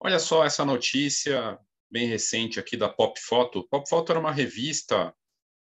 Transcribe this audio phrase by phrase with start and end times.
[0.00, 1.58] Olha só essa notícia
[1.90, 3.66] bem recente aqui da Pop Photo.
[3.68, 5.14] Pop Photo era uma revista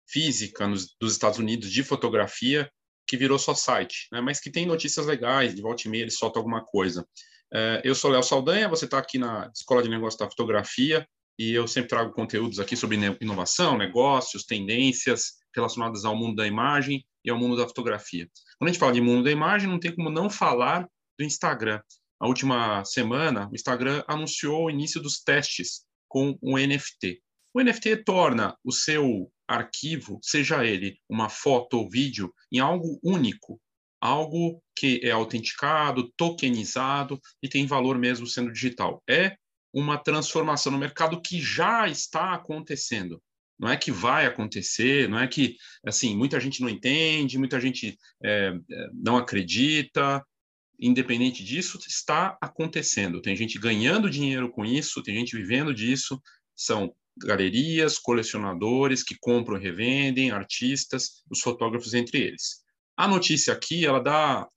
[0.07, 2.71] física nos, dos Estados Unidos de fotografia
[3.07, 4.21] que virou só site, né?
[4.21, 7.07] mas que tem notícias legais, de volta e meia ele solta alguma coisa.
[7.53, 11.07] É, eu sou Léo Saldanha, você está aqui na Escola de Negócios da Fotografia
[11.39, 17.05] e eu sempre trago conteúdos aqui sobre inovação, negócios, tendências relacionadas ao mundo da imagem
[17.25, 18.29] e ao mundo da fotografia.
[18.59, 21.81] Quando a gente fala de mundo da imagem, não tem como não falar do Instagram
[22.25, 27.21] a última semana, o Instagram anunciou o início dos testes com o NFT.
[27.53, 33.61] O NFT torna o seu arquivo, seja ele uma foto ou vídeo, em algo único,
[34.01, 39.03] algo que é autenticado, tokenizado e tem valor mesmo sendo digital.
[39.09, 39.37] É
[39.75, 43.21] uma transformação no mercado que já está acontecendo.
[43.59, 47.99] Não é que vai acontecer, não é que assim muita gente não entende, muita gente
[48.23, 48.53] é,
[48.93, 50.25] não acredita,
[50.79, 53.21] independente disso, está acontecendo.
[53.21, 56.21] Tem gente ganhando dinheiro com isso, tem gente vivendo disso,
[56.55, 62.63] são galerias, colecionadores que compram e revendem, artistas, os fotógrafos entre eles.
[62.97, 64.49] A notícia aqui, ela dá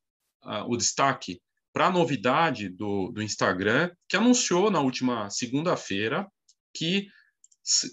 [0.44, 1.39] uh, o destaque
[1.78, 6.28] para a novidade do, do Instagram, que anunciou na última segunda-feira
[6.75, 7.06] que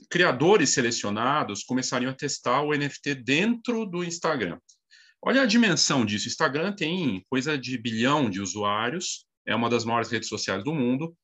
[0.09, 4.59] criadores selecionados começariam a testar o NFT dentro do Instagram.
[5.23, 6.25] Olha a dimensão disso.
[6.25, 10.73] O Instagram tem coisa de bilhão de usuários, é uma das maiores redes sociais do
[10.73, 11.15] mundo,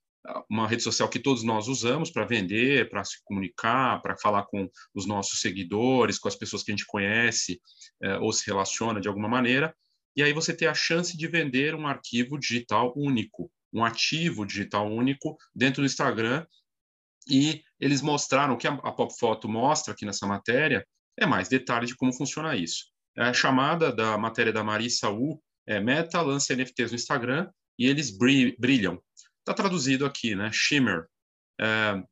[0.51, 4.69] uma rede social que todos nós usamos para vender, para se comunicar, para falar com
[4.95, 7.59] os nossos seguidores, com as pessoas que a gente conhece
[8.03, 9.75] é, ou se relaciona de alguma maneira.
[10.17, 14.91] E aí você tem a chance de vender um arquivo digital único, um ativo digital
[14.91, 16.47] único dentro do Instagram.
[17.29, 20.87] E eles mostraram, o que a Pop Photo mostra aqui nessa matéria,
[21.19, 22.87] é mais detalhes de como funciona isso.
[23.17, 27.87] É a chamada da matéria da Marissa U é Meta lança NFTs no Instagram e
[27.87, 29.01] eles brilham.
[29.39, 30.51] Está traduzido aqui, né?
[30.53, 31.07] Shimmer.
[31.61, 32.03] É,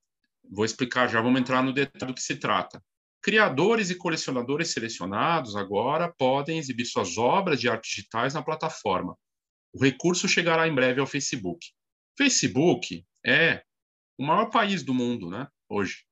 [0.50, 2.82] vou explicar já, vamos entrar no detalhe do que se trata.
[3.28, 9.14] Criadores e colecionadores selecionados agora podem exibir suas obras de arte digitais na plataforma.
[9.70, 11.58] O recurso chegará em breve ao Facebook.
[12.16, 13.62] Facebook é
[14.18, 15.46] o maior país do mundo, né?
[15.68, 16.06] Hoje.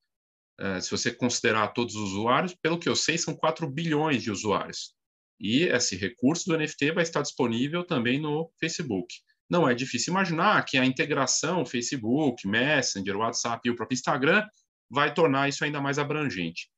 [0.61, 4.31] Eh, se você considerar todos os usuários, pelo que eu sei, são 4 bilhões de
[4.31, 4.95] usuários.
[5.41, 9.09] E esse recurso do NFT vai estar disponível também no Facebook.
[9.49, 14.47] Não é difícil imaginar que a integração Facebook, Messenger, WhatsApp e o próprio Instagram
[14.91, 16.69] vai tornar isso ainda mais abrangente.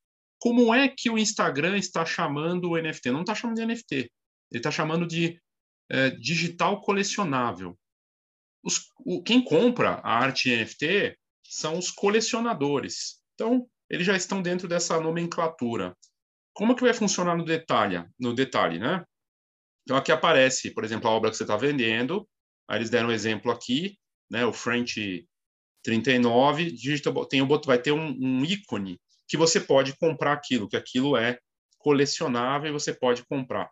[0.41, 3.11] Como é que o Instagram está chamando o NFT?
[3.11, 4.11] Não está chamando de NFT, ele
[4.53, 5.41] está chamando de
[5.91, 7.77] é, digital colecionável.
[8.63, 13.21] Os, o, quem compra a arte NFT são os colecionadores.
[13.35, 15.97] Então, eles já estão dentro dessa nomenclatura.
[16.53, 19.05] Como que vai funcionar no detalhe, no detalhe, né?
[19.83, 22.29] Então, aqui aparece, por exemplo, a obra que você está vendendo.
[22.69, 23.97] Aí eles deram um exemplo aqui,
[24.31, 24.45] né?
[24.45, 25.27] O French
[25.83, 31.17] 39, digital, tem vai ter um, um ícone que você pode comprar aquilo, que aquilo
[31.17, 31.39] é
[31.79, 33.71] colecionável e você pode comprar.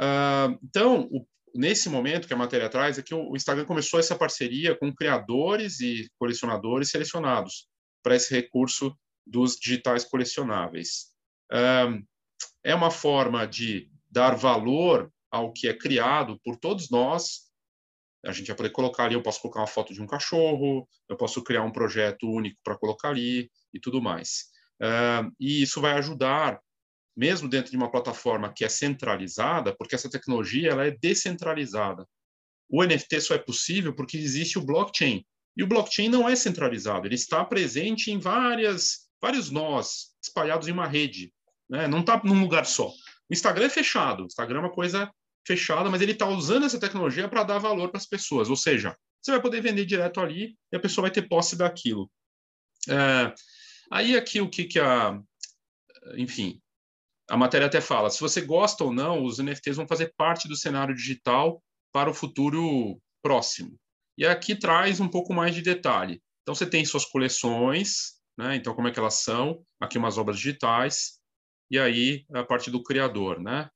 [0.00, 4.14] Uh, então, o, nesse momento que a matéria traz, é que o Instagram começou essa
[4.14, 7.66] parceria com criadores e colecionadores selecionados
[8.02, 8.96] para esse recurso
[9.26, 11.06] dos digitais colecionáveis.
[12.62, 17.45] É uma forma de dar valor ao que é criado por todos nós.
[18.26, 21.16] A gente vai poder colocar ali, eu posso colocar uma foto de um cachorro, eu
[21.16, 24.46] posso criar um projeto único para colocar ali e tudo mais.
[25.38, 26.60] E isso vai ajudar,
[27.16, 32.06] mesmo dentro de uma plataforma que é centralizada, porque essa tecnologia ela é descentralizada.
[32.68, 35.24] O NFT só é possível porque existe o blockchain.
[35.56, 40.72] E o blockchain não é centralizado, ele está presente em várias, vários nós espalhados em
[40.72, 41.32] uma rede,
[41.68, 41.88] né?
[41.88, 42.88] não está num lugar só.
[42.88, 45.10] O Instagram é fechado, o Instagram é uma coisa
[45.46, 48.96] fechada, mas ele está usando essa tecnologia para dar valor para as pessoas, ou seja,
[49.22, 52.10] você vai poder vender direto ali e a pessoa vai ter posse daquilo.
[52.88, 53.34] É,
[53.90, 55.20] aí aqui o que, que a,
[56.16, 56.60] enfim,
[57.28, 60.56] a matéria até fala, se você gosta ou não, os NFTs vão fazer parte do
[60.56, 61.62] cenário digital
[61.92, 63.76] para o futuro próximo.
[64.16, 66.22] E aqui traz um pouco mais de detalhe.
[66.42, 68.54] Então, você tem suas coleções, né?
[68.54, 69.64] Então, como é que elas são?
[69.80, 71.18] Aqui umas obras digitais.
[71.70, 73.68] E aí, a parte do criador, né?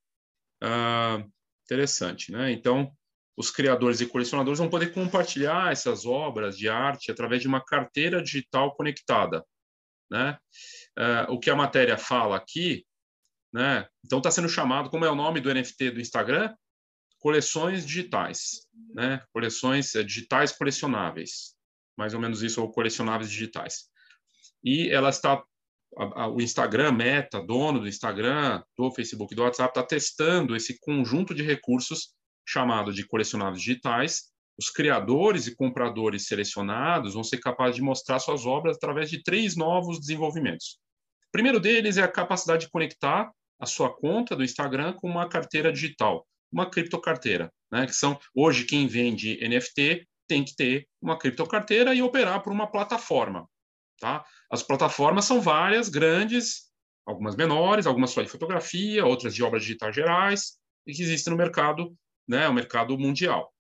[0.63, 1.25] Ah,
[1.71, 2.51] interessante, né?
[2.51, 2.91] Então,
[3.37, 8.23] os criadores e colecionadores vão poder compartilhar essas obras de arte através de uma carteira
[8.23, 9.45] digital conectada,
[10.11, 10.39] né?
[10.99, 12.85] Ah, o que a matéria fala aqui,
[13.53, 13.87] né?
[14.05, 16.55] Então, está sendo chamado, como é o nome do NFT do Instagram?
[17.21, 19.23] coleções digitais, né?
[19.33, 21.55] Coleções eh, digitais colecionáveis,
[21.97, 23.91] mais ou menos isso, ou colecionáveis digitais.
[24.65, 25.43] E ela está
[25.97, 30.79] a, a, o Instagram, Meta, dono do Instagram, do Facebook, do WhatsApp, está testando esse
[30.81, 32.15] conjunto de recursos
[32.47, 34.31] chamado de colecionáveis digitais.
[34.59, 39.57] Os criadores e compradores selecionados vão ser capazes de mostrar suas obras através de três
[39.57, 40.79] novos desenvolvimentos.
[41.29, 45.29] O primeiro deles é a capacidade de conectar a sua conta do Instagram com uma
[45.29, 47.87] carteira digital, uma criptocarteira, né?
[47.87, 52.71] Que são hoje quem vende NFT tem que ter uma criptocarteira e operar por uma
[52.71, 53.47] plataforma,
[54.01, 54.25] tá?
[54.51, 56.71] As plataformas são várias, grandes,
[57.07, 61.37] algumas menores, algumas só de fotografia, outras de obras digitais gerais, e que existem no
[61.37, 61.95] mercado,
[62.27, 63.55] né, o mercado mundial.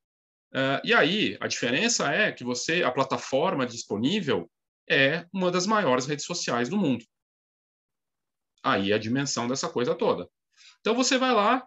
[0.53, 4.51] Uh, e aí, a diferença é que você, a plataforma disponível
[4.89, 7.05] é uma das maiores redes sociais do mundo.
[8.63, 10.29] Aí a dimensão dessa coisa toda.
[10.81, 11.65] Então você vai lá,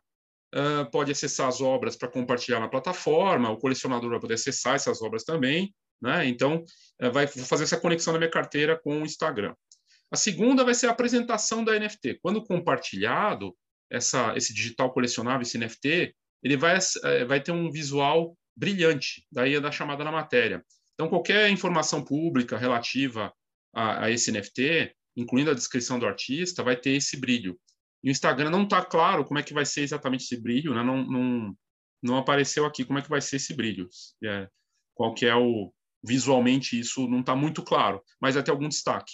[0.54, 5.02] uh, pode acessar as obras para compartilhar na plataforma, o colecionador vai poder acessar essas
[5.02, 5.74] obras também,
[6.04, 6.28] né?
[6.28, 6.64] Então,
[7.02, 9.56] uh, vai fazer essa conexão da minha carteira com o Instagram.
[10.12, 12.20] A segunda vai ser a apresentação da NFT.
[12.22, 13.56] Quando compartilhado,
[13.90, 16.14] essa, esse digital colecionável, esse NFT,
[16.44, 20.64] ele vai, uh, vai ter um visual brilhante, daí é da chamada na matéria.
[20.94, 23.34] Então, qualquer informação pública relativa
[23.74, 27.58] a, a esse NFT, incluindo a descrição do artista, vai ter esse brilho.
[28.04, 30.84] E o Instagram não está claro como é que vai ser exatamente esse brilho, né?
[30.84, 31.56] não, não,
[32.04, 33.88] não apareceu aqui como é que vai ser esse brilho.
[34.24, 34.48] É,
[34.94, 35.74] qual que é o...
[36.04, 39.14] Visualmente isso não está muito claro, mas vai ter algum destaque.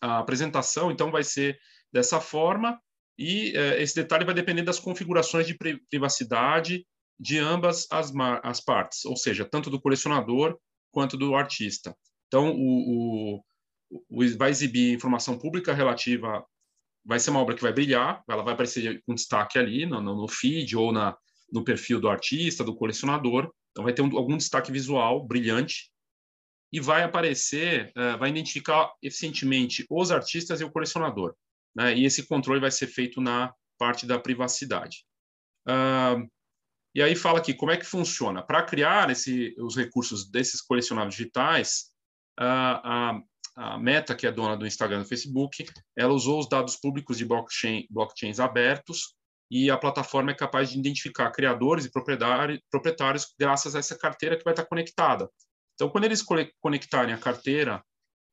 [0.00, 1.58] A apresentação, então, vai ser
[1.92, 2.78] dessa forma
[3.18, 5.56] e é, esse detalhe vai depender das configurações de
[5.88, 6.86] privacidade
[7.18, 8.12] de ambas as,
[8.42, 10.58] as partes, ou seja, tanto do colecionador
[10.90, 11.96] quanto do artista.
[12.26, 13.40] Então, o,
[13.90, 16.44] o, vai exibir informação pública relativa
[17.06, 20.28] vai ser uma obra que vai brilhar, ela vai aparecer com destaque ali no, no
[20.28, 21.16] feed ou na,
[21.52, 23.50] no perfil do artista, do colecionador.
[23.76, 25.92] Então, vai ter um, algum destaque visual brilhante
[26.72, 31.36] e vai aparecer, uh, vai identificar eficientemente os artistas e o colecionador.
[31.76, 31.94] Né?
[31.94, 35.04] E esse controle vai ser feito na parte da privacidade.
[35.68, 36.26] Uh,
[36.94, 38.42] e aí fala aqui como é que funciona.
[38.42, 41.90] Para criar esse, os recursos desses colecionáveis digitais,
[42.40, 43.22] uh,
[43.56, 47.18] a Meta, que é dona do Instagram e do Facebook, ela usou os dados públicos
[47.18, 49.14] de blockchain, blockchains abertos
[49.50, 54.44] e a plataforma é capaz de identificar criadores e proprietários graças a essa carteira que
[54.44, 55.30] vai estar conectada.
[55.74, 56.24] Então, quando eles
[56.60, 57.82] conectarem a carteira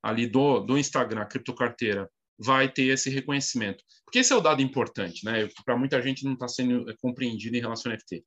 [0.01, 3.83] ali do, do Instagram, a criptocarteira, vai ter esse reconhecimento.
[4.05, 5.47] Porque esse é o dado importante, né?
[5.65, 8.23] Para muita gente não está sendo compreendido em relação ao NFT.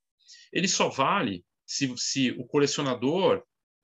[0.53, 3.43] Ele só vale se, se o colecionador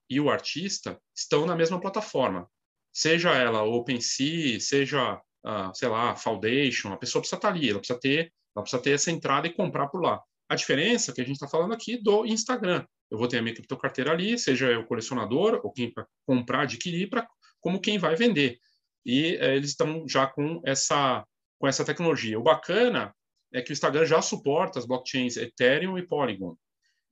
[0.09, 2.49] e o artista estão na mesma plataforma
[2.93, 7.99] seja ela OpenSea, seja, uh, sei lá, Foundation, a pessoa precisa estar ali, ela precisa
[7.99, 10.23] ter, ela precisa ter essa entrada e comprar por lá.
[10.49, 12.85] A diferença é que a gente está falando aqui do Instagram.
[13.11, 17.09] Eu vou ter a minha criptocarteira ali, seja eu colecionador ou quem para comprar, adquirir,
[17.09, 17.27] pra,
[17.61, 18.59] como quem vai vender.
[19.05, 21.25] E é, eles estão já com essa,
[21.59, 22.39] com essa tecnologia.
[22.39, 23.15] O bacana
[23.53, 26.57] é que o Instagram já suporta as blockchains Ethereum e Polygon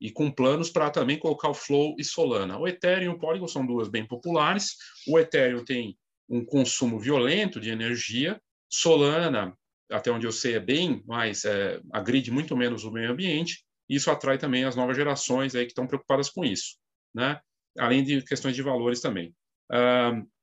[0.00, 2.58] e com planos para também colocar o Flow e Solana.
[2.58, 4.76] O Ethereum e o Polygon são duas bem populares.
[5.06, 5.98] O Ethereum tem
[6.28, 8.40] um consumo violento de energia.
[8.72, 9.54] Solana,
[9.90, 13.64] até onde eu sei, é bem mais, é, agride muito menos o meio ambiente.
[13.88, 16.76] Isso atrai também as novas gerações aí que estão preocupadas com isso,
[17.14, 17.40] né?
[17.78, 19.34] Além de questões de valores também.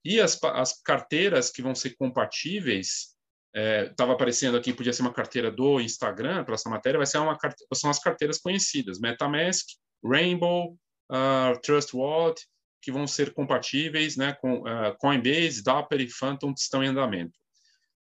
[0.04, 3.18] E as, as carteiras que vão ser compatíveis
[3.54, 7.18] estava é, aparecendo aqui, podia ser uma carteira do Instagram para essa matéria, vai ser
[7.18, 7.38] uma
[7.74, 9.66] são as carteiras conhecidas, MetaMask,
[10.06, 10.78] Rainbow,
[11.12, 12.40] uh, Trust Wallet,
[12.82, 17.38] que vão ser compatíveis né, com uh, Coinbase, Dapper e Phantom que estão em andamento.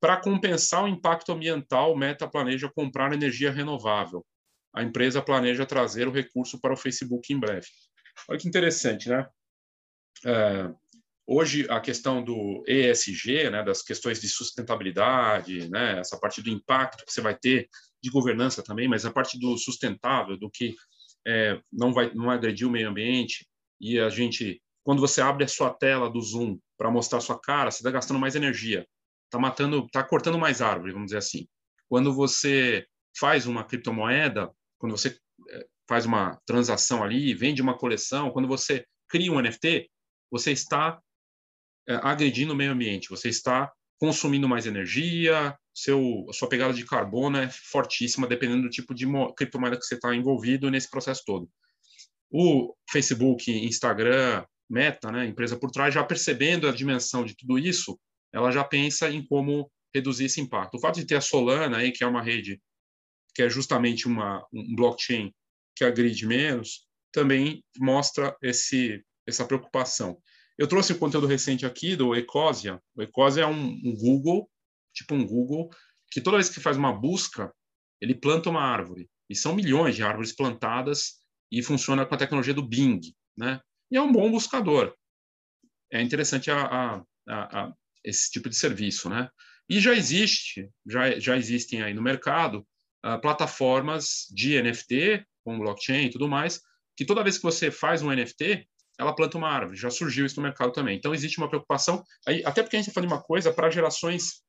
[0.02, 4.26] Para compensar o impacto ambiental, Meta planeja comprar energia renovável.
[4.74, 7.68] A empresa planeja trazer o recurso para o Facebook em breve.
[8.28, 9.28] Olha que interessante, né?
[10.26, 10.68] É,
[11.24, 17.04] Hoje, a questão do ESG, né, das questões de sustentabilidade, né, essa parte do impacto
[17.06, 17.68] que você vai ter
[18.02, 20.74] de governança também, mas a parte do sustentável, do que
[21.24, 23.46] é, não vai não agredir o meio ambiente
[23.80, 27.38] e a gente, quando você abre a sua tela do Zoom para mostrar a sua
[27.38, 28.84] cara, você está gastando mais energia,
[29.32, 31.48] está matando, está cortando mais árvore, vamos dizer assim.
[31.88, 32.86] Quando você
[33.18, 35.18] faz uma criptomoeda, quando você
[35.50, 39.90] é, faz uma transação ali, vende uma coleção, quando você cria um NFT,
[40.30, 41.00] você está
[41.88, 47.38] é, agredindo o meio ambiente, você está consumindo mais energia, seu, sua pegada de carbono
[47.38, 51.48] é fortíssima, dependendo do tipo de criptomoeda que você está envolvido nesse processo todo.
[52.30, 57.98] O Facebook, Instagram, Meta, né, empresa por trás, já percebendo a dimensão de tudo isso,
[58.32, 60.76] ela já pensa em como reduzir esse impacto.
[60.76, 62.60] O fato de ter a Solana, aí, que é uma rede
[63.34, 65.32] que é justamente uma, um blockchain
[65.74, 70.20] que agride menos, também mostra esse, essa preocupação.
[70.58, 72.80] Eu trouxe um conteúdo recente aqui do Ecosia.
[72.94, 74.50] O Ecosia é um, um, Google,
[74.94, 75.70] tipo um Google,
[76.10, 77.52] que toda vez que faz uma busca,
[78.00, 79.08] ele planta uma árvore.
[79.30, 81.20] E são milhões de árvores plantadas
[81.50, 83.00] e funciona com a tecnologia do Bing,
[83.36, 83.60] né?
[83.90, 84.94] E é um bom buscador.
[85.90, 87.74] É interessante a, a, a
[88.04, 89.28] esse tipo de serviço, né?
[89.68, 92.66] E já existe, já, já existem aí no mercado
[93.04, 96.60] uh, plataformas de NFT, com blockchain e tudo mais,
[96.96, 98.66] que toda vez que você faz um NFT,
[98.98, 99.76] ela planta uma árvore.
[99.76, 100.96] Já surgiu isso no mercado também.
[100.96, 103.70] Então existe uma preocupação, aí, até porque a gente está falando de uma coisa para
[103.70, 104.42] gerações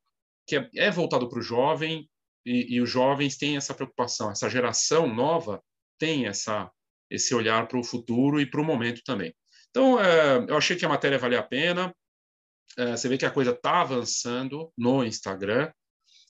[0.48, 2.10] que é, é voltado para o jovem
[2.46, 4.30] e, e, os jovens têm essa preocupação.
[4.30, 5.64] Essa geração nova
[5.98, 6.70] tem essa
[7.10, 9.34] esse olhar para o futuro e para o momento também.
[9.70, 11.96] Então é, eu achei que a matéria valia a pena.
[12.78, 15.72] É, você vê que a coisa está avançando no Instagram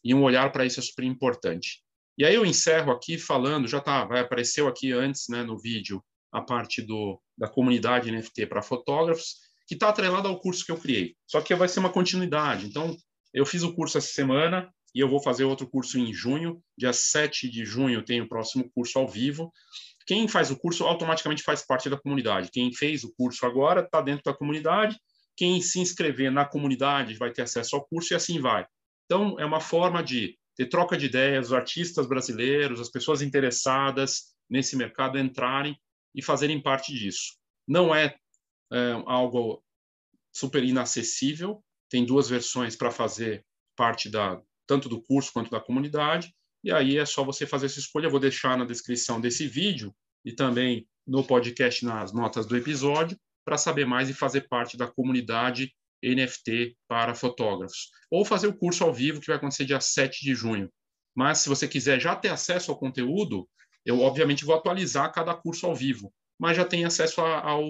[0.04, 1.82] e um olhar para isso é super importante.
[2.18, 6.04] E aí eu encerro aqui falando, já tá, vai apareceu aqui antes, né, no vídeo,
[6.32, 9.38] a parte do, da comunidade NFT para fotógrafos,
[9.68, 11.16] que está atrelada ao curso que eu criei.
[11.26, 12.66] Só que vai ser uma continuidade.
[12.66, 12.96] Então,
[13.34, 16.62] eu fiz o curso essa semana e eu vou fazer outro curso em junho.
[16.78, 19.52] Dia 7 de junho tem o próximo curso ao vivo.
[20.06, 22.52] Quem faz o curso automaticamente faz parte da comunidade.
[22.52, 24.98] Quem fez o curso agora está dentro da comunidade.
[25.36, 28.66] Quem se inscrever na comunidade vai ter acesso ao curso e assim vai.
[29.06, 34.34] Então, é uma forma de ter troca de ideias, os artistas brasileiros, as pessoas interessadas
[34.50, 35.76] nesse mercado entrarem
[36.14, 37.36] e fazerem parte disso.
[37.68, 38.16] Não é,
[38.72, 39.64] é algo
[40.32, 46.34] super inacessível, tem duas versões para fazer parte da tanto do curso quanto da comunidade,
[46.64, 48.06] e aí é só você fazer essa escolha.
[48.06, 53.20] Eu vou deixar na descrição desse vídeo e também no podcast nas notas do episódio
[53.46, 55.74] para saber mais e fazer parte da comunidade
[56.04, 57.90] NFT para fotógrafos.
[58.12, 60.70] Ou fazer o curso ao vivo, que vai acontecer dia 7 de junho.
[61.16, 63.48] Mas se você quiser já ter acesso ao conteúdo,
[63.86, 67.64] eu obviamente vou atualizar cada curso ao vivo, mas já tem acesso a, ao,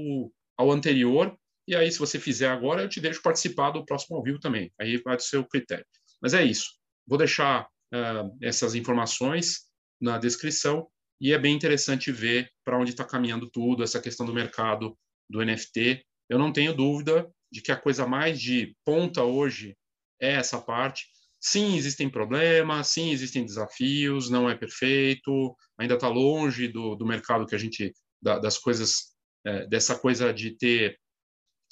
[0.57, 1.37] ao anterior.
[1.67, 4.71] E aí, se você fizer agora, eu te deixo participar do próximo ao vivo também.
[4.79, 5.85] Aí vai do seu critério.
[6.21, 6.71] Mas é isso.
[7.07, 9.61] Vou deixar uh, essas informações
[9.99, 10.87] na descrição
[11.19, 14.97] e é bem interessante ver para onde está caminhando tudo, essa questão do mercado
[15.33, 16.05] do NFT.
[16.29, 19.75] Eu não tenho dúvida de que a coisa mais de ponta hoje
[20.21, 21.07] é essa parte.
[21.41, 27.45] Sim, existem problemas, sim, existem desafios, não é perfeito, ainda está longe do, do mercado
[27.45, 29.13] que a gente, da, das coisas,
[29.45, 30.97] é, dessa coisa de ter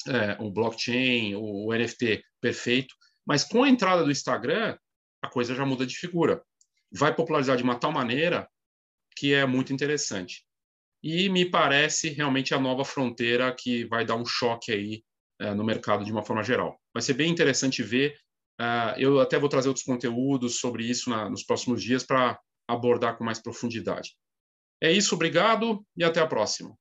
[0.07, 2.93] é, um blockchain, o, o NFT perfeito,
[3.25, 4.77] mas com a entrada do Instagram,
[5.21, 6.43] a coisa já muda de figura.
[6.91, 8.49] Vai popularizar de uma tal maneira
[9.15, 10.43] que é muito interessante.
[11.03, 15.03] E me parece realmente a nova fronteira que vai dar um choque aí
[15.41, 16.79] uh, no mercado de uma forma geral.
[16.93, 18.15] Vai ser bem interessante ver.
[18.59, 23.17] Uh, eu até vou trazer outros conteúdos sobre isso na, nos próximos dias para abordar
[23.17, 24.15] com mais profundidade.
[24.81, 26.75] É isso, obrigado e até a próxima.